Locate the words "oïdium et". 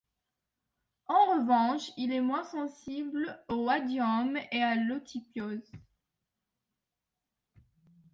3.69-4.63